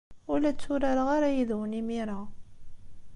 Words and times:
Ur 0.31 0.37
la 0.41 0.51
tturareɣ 0.53 1.07
ara 1.15 1.29
yid-wen 1.35 1.77
imir-a. 1.79 2.19